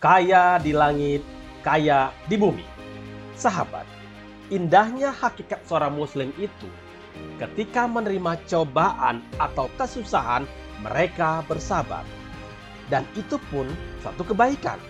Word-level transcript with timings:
kaya 0.00 0.56
di 0.56 0.72
langit, 0.72 1.20
kaya 1.60 2.08
di 2.24 2.40
bumi. 2.40 2.64
Sahabat, 3.36 3.84
indahnya 4.48 5.12
hakikat 5.12 5.60
seorang 5.68 5.92
muslim 5.92 6.32
itu 6.40 6.68
ketika 7.36 7.84
menerima 7.84 8.40
cobaan 8.48 9.20
atau 9.36 9.68
kesusahan 9.76 10.48
mereka 10.80 11.44
bersabar. 11.44 12.08
Dan 12.88 13.04
itu 13.12 13.36
pun 13.52 13.68
suatu 14.00 14.24
kebaikan. 14.24 14.80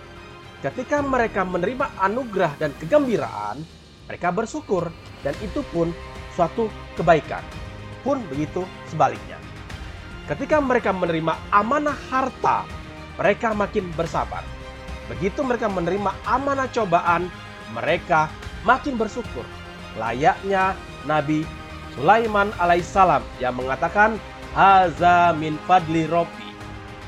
Ketika 0.63 1.03
mereka 1.03 1.43
menerima 1.43 1.91
anugerah 2.01 2.55
dan 2.63 2.71
kegembiraan, 2.79 3.61
mereka 4.07 4.31
bersyukur 4.31 4.95
dan 5.27 5.35
itu 5.43 5.61
pun 5.75 5.91
suatu 6.39 6.71
kebaikan. 6.95 7.43
Pun 8.07 8.23
begitu 8.31 8.63
sebaliknya. 8.89 9.37
Ketika 10.31 10.63
mereka 10.63 10.95
menerima 10.95 11.35
amanah 11.51 11.99
harta, 12.09 12.65
mereka 13.19 13.53
makin 13.53 13.91
bersabar. 13.99 14.60
Begitu 15.11 15.43
mereka 15.43 15.67
menerima 15.67 16.15
amanah 16.23 16.71
cobaan, 16.71 17.27
mereka 17.75 18.31
makin 18.63 18.95
bersyukur. 18.95 19.43
Layaknya 19.99 20.79
Nabi 21.03 21.43
Sulaiman 21.99 22.55
alaihissalam 22.63 23.27
yang 23.43 23.59
mengatakan 23.59 24.23
Haza 24.55 25.35
min 25.35 25.59
fadli 25.67 26.07
Robi. 26.07 26.51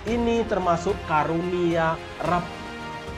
Ini 0.02 0.42
termasuk 0.50 0.98
karunia 1.06 1.94
Rabb. 2.26 2.46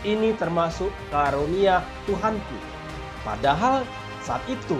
Ini 0.04 0.36
termasuk 0.36 0.92
karunia 1.08 1.80
Tuhanku. 2.04 2.58
Padahal 3.24 3.88
saat 4.20 4.44
itu 4.52 4.76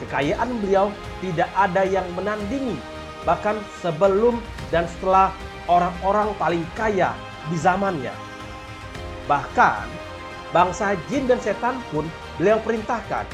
kekayaan 0.00 0.48
beliau 0.64 0.88
tidak 1.20 1.52
ada 1.52 1.84
yang 1.84 2.08
menandingi. 2.16 2.80
Bahkan 3.28 3.60
sebelum 3.84 4.40
dan 4.72 4.88
setelah 4.88 5.32
orang-orang 5.68 6.32
paling 6.40 6.64
kaya 6.72 7.12
di 7.52 7.56
zamannya. 7.60 8.12
Bahkan 9.24 9.86
bangsa 10.52 10.94
jin 11.08 11.24
dan 11.24 11.40
setan 11.40 11.80
pun 11.88 12.04
beliau 12.36 12.60
perintahkan. 12.60 13.24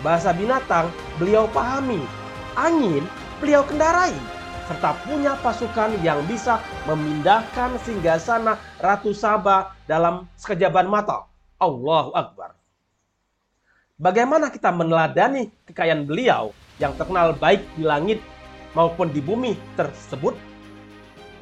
Bahasa 0.00 0.32
binatang 0.32 0.88
beliau 1.20 1.44
pahami. 1.50 2.00
Angin 2.56 3.04
beliau 3.38 3.62
kendarai. 3.62 4.14
Serta 4.68 4.92
punya 5.04 5.32
pasukan 5.40 5.96
yang 6.04 6.20
bisa 6.28 6.60
memindahkan 6.84 7.80
singgasana 7.84 8.60
Ratu 8.80 9.16
Saba 9.16 9.72
dalam 9.88 10.28
sekejaban 10.36 10.88
mata. 10.88 11.24
Allahu 11.56 12.12
Akbar. 12.12 12.52
Bagaimana 13.98 14.52
kita 14.52 14.70
meneladani 14.70 15.50
kekayaan 15.66 16.06
beliau 16.06 16.54
yang 16.78 16.94
terkenal 16.94 17.34
baik 17.34 17.66
di 17.74 17.82
langit 17.82 18.22
maupun 18.76 19.10
di 19.10 19.18
bumi 19.18 19.58
tersebut? 19.74 20.36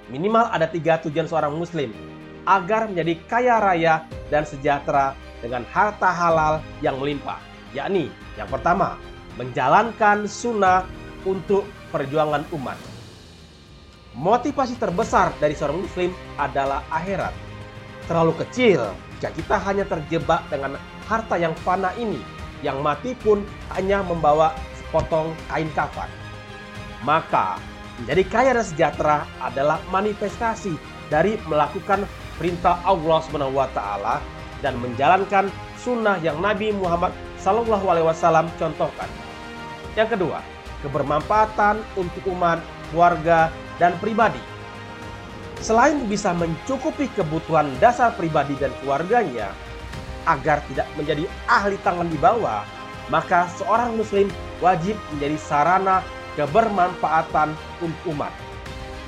Minimal 0.08 0.48
ada 0.54 0.64
tiga 0.70 0.96
tujuan 1.02 1.28
seorang 1.28 1.52
muslim 1.52 2.15
agar 2.46 2.86
menjadi 2.88 3.14
kaya 3.26 3.58
raya 3.58 3.94
dan 4.30 4.46
sejahtera 4.46 5.18
dengan 5.42 5.66
harta 5.70 6.08
halal 6.08 6.62
yang 6.80 6.96
melimpah. 6.96 7.38
Yakni 7.74 8.08
yang 8.38 8.48
pertama, 8.48 8.96
menjalankan 9.36 10.24
sunnah 10.24 10.86
untuk 11.26 11.66
perjuangan 11.90 12.46
umat. 12.54 12.78
Motivasi 14.16 14.80
terbesar 14.80 15.36
dari 15.42 15.52
seorang 15.52 15.84
muslim 15.84 16.10
adalah 16.40 16.80
akhirat. 16.88 17.34
Terlalu 18.08 18.32
kecil 18.46 18.80
jika 19.18 19.28
kita 19.34 19.56
hanya 19.60 19.84
terjebak 19.84 20.40
dengan 20.48 20.80
harta 21.04 21.36
yang 21.36 21.52
fana 21.60 21.92
ini, 22.00 22.22
yang 22.64 22.80
mati 22.80 23.12
pun 23.20 23.44
hanya 23.76 24.00
membawa 24.00 24.56
sepotong 24.80 25.36
kain 25.52 25.68
kafan. 25.76 26.08
Maka 27.04 27.60
menjadi 28.00 28.22
kaya 28.28 28.50
dan 28.56 28.64
sejahtera 28.64 29.28
adalah 29.44 29.80
manifestasi 29.92 30.76
dari 31.12 31.36
melakukan 31.44 32.08
perintah 32.36 32.80
Allah 32.84 33.20
taala 33.72 34.16
dan 34.64 34.76
menjalankan 34.80 35.52
sunnah 35.80 36.16
yang 36.24 36.40
Nabi 36.40 36.72
Muhammad 36.72 37.12
wasallam 37.40 38.50
contohkan. 38.58 39.08
Yang 39.94 40.18
kedua, 40.18 40.42
kebermanfaatan 40.84 41.80
untuk 41.96 42.24
umat, 42.34 42.60
keluarga, 42.90 43.48
dan 43.80 43.96
pribadi. 44.02 44.40
Selain 45.62 45.96
bisa 46.04 46.36
mencukupi 46.36 47.08
kebutuhan 47.16 47.72
dasar 47.80 48.12
pribadi 48.12 48.52
dan 48.60 48.74
keluarganya 48.84 49.56
agar 50.28 50.60
tidak 50.68 50.88
menjadi 50.98 51.24
ahli 51.48 51.80
tangan 51.80 52.10
di 52.12 52.18
bawah, 52.20 52.66
maka 53.08 53.48
seorang 53.56 53.96
muslim 53.96 54.28
wajib 54.60 54.98
menjadi 55.16 55.38
sarana 55.40 56.04
kebermanfaatan 56.36 57.56
untuk 57.80 58.00
umat. 58.12 58.34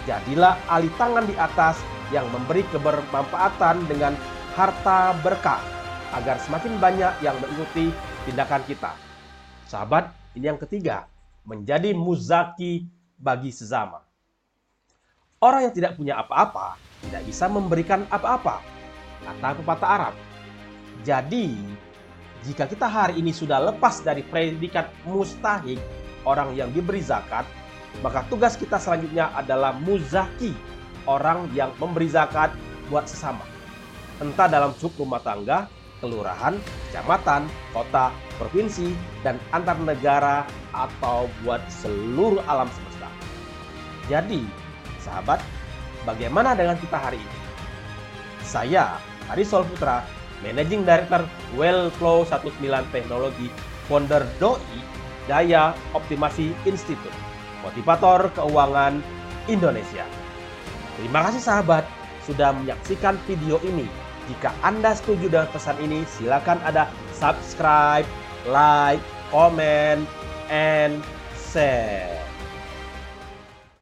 Jadilah 0.09 0.57
ahli 0.73 0.89
tangan 0.97 1.29
di 1.29 1.37
atas 1.37 1.77
yang 2.15 2.27
memberi 2.33 2.65
kebermanfaatan 2.73 3.85
dengan 3.89 4.17
harta 4.57 5.15
berkah 5.21 5.61
agar 6.17 6.41
semakin 6.41 6.81
banyak 6.81 7.13
yang 7.21 7.37
mengikuti 7.39 7.93
tindakan 8.25 8.65
kita. 8.65 8.93
Sahabat, 9.69 10.09
ini 10.33 10.49
yang 10.49 10.61
ketiga, 10.61 11.05
menjadi 11.45 11.93
muzaki 11.93 12.89
bagi 13.21 13.53
sesama. 13.53 14.01
Orang 15.39 15.69
yang 15.69 15.75
tidak 15.77 15.95
punya 15.95 16.19
apa-apa 16.19 16.81
tidak 17.05 17.23
bisa 17.29 17.47
memberikan 17.47 18.03
apa-apa, 18.11 18.59
kata 19.23 19.49
pepatah 19.63 19.91
Arab. 19.91 20.15
Jadi, 21.07 21.55
jika 22.43 22.67
kita 22.67 22.91
hari 22.91 23.23
ini 23.23 23.31
sudah 23.31 23.71
lepas 23.71 24.03
dari 24.03 24.27
predikat 24.27 24.91
mustahik, 25.07 25.79
orang 26.27 26.59
yang 26.59 26.75
diberi 26.75 26.99
zakat, 26.99 27.47
maka 28.03 28.27
tugas 28.27 28.59
kita 28.59 28.83
selanjutnya 28.83 29.31
adalah 29.35 29.75
muzaki, 29.79 30.55
orang 31.09 31.49
yang 31.57 31.73
memberi 31.81 32.13
zakat 32.13 32.53
buat 32.93 33.09
sesama. 33.09 33.49
Entah 34.21 34.45
dalam 34.45 34.77
suku 34.77 35.09
rumah 35.09 35.25
tangga, 35.25 35.65
kelurahan, 36.05 36.61
kecamatan, 36.89 37.49
kota, 37.73 38.13
provinsi, 38.37 38.93
dan 39.25 39.41
antar 39.57 39.81
negara 39.81 40.45
atau 40.77 41.27
buat 41.43 41.65
seluruh 41.73 42.45
alam 42.45 42.69
semesta. 42.71 43.09
Jadi, 44.07 44.45
sahabat, 45.01 45.41
bagaimana 46.05 46.53
dengan 46.53 46.77
kita 46.77 47.01
hari 47.01 47.19
ini? 47.19 47.39
Saya, 48.45 49.01
Harisol 49.29 49.67
Putra, 49.69 50.05
Managing 50.41 50.87
Director 50.87 51.27
Wellflow 51.59 52.25
19 52.25 52.63
Teknologi, 52.95 53.51
founder 53.91 54.23
DOI, 54.39 54.79
Daya 55.29 55.77
Optimasi 55.93 56.55
Institute, 56.65 57.19
motivator 57.61 58.33
keuangan 58.33 59.03
Indonesia. 59.51 60.28
Terima 60.99 61.23
kasih 61.31 61.39
sahabat 61.39 61.87
sudah 62.27 62.51
menyaksikan 62.59 63.15
video 63.31 63.63
ini. 63.63 63.87
Jika 64.27 64.51
Anda 64.67 64.99
setuju 64.99 65.31
dengan 65.31 65.49
pesan 65.55 65.79
ini, 65.79 66.03
silakan 66.19 66.59
ada 66.67 66.91
subscribe, 67.15 68.05
like, 68.51 69.01
comment, 69.31 70.03
and 70.51 70.99
share. 71.39 72.18